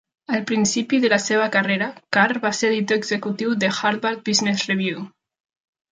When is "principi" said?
0.51-0.99